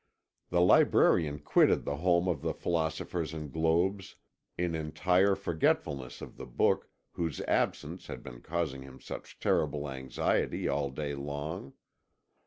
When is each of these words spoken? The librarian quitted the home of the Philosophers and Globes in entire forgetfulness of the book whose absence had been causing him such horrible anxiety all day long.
The 0.49 0.61
librarian 0.61 1.37
quitted 1.37 1.85
the 1.85 1.97
home 1.97 2.27
of 2.27 2.41
the 2.41 2.55
Philosophers 2.55 3.35
and 3.35 3.51
Globes 3.53 4.15
in 4.57 4.73
entire 4.73 5.35
forgetfulness 5.35 6.23
of 6.23 6.37
the 6.37 6.47
book 6.47 6.89
whose 7.11 7.39
absence 7.41 8.07
had 8.07 8.23
been 8.23 8.41
causing 8.41 8.81
him 8.81 8.99
such 8.99 9.37
horrible 9.43 9.87
anxiety 9.87 10.67
all 10.67 10.89
day 10.89 11.13
long. 11.13 11.73